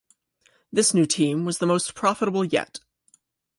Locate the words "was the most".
1.45-1.93